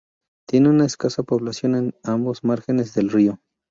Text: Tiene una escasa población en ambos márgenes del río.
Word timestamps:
Tiene 0.47 0.69
una 0.69 0.87
escasa 0.87 1.21
población 1.21 1.75
en 1.75 1.93
ambos 2.01 2.43
márgenes 2.43 2.95
del 2.95 3.11
río. 3.11 3.39